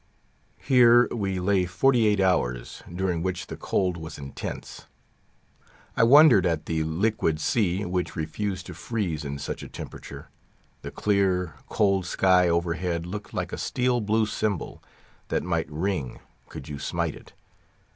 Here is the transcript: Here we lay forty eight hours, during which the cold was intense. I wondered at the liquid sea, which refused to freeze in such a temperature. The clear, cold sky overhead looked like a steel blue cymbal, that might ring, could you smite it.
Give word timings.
Here 0.57 1.07
we 1.11 1.39
lay 1.39 1.67
forty 1.67 2.07
eight 2.07 2.19
hours, 2.19 2.81
during 2.91 3.21
which 3.21 3.45
the 3.45 3.55
cold 3.55 3.97
was 3.97 4.17
intense. 4.17 4.87
I 5.95 6.01
wondered 6.01 6.43
at 6.43 6.65
the 6.65 6.83
liquid 6.83 7.39
sea, 7.39 7.85
which 7.85 8.15
refused 8.15 8.65
to 8.65 8.73
freeze 8.73 9.23
in 9.23 9.37
such 9.37 9.61
a 9.61 9.67
temperature. 9.69 10.29
The 10.81 10.89
clear, 10.89 11.53
cold 11.69 12.07
sky 12.07 12.49
overhead 12.49 13.05
looked 13.05 13.31
like 13.35 13.53
a 13.53 13.59
steel 13.59 14.01
blue 14.01 14.25
cymbal, 14.25 14.81
that 15.27 15.43
might 15.43 15.69
ring, 15.71 16.19
could 16.49 16.67
you 16.67 16.79
smite 16.79 17.13
it. 17.13 17.33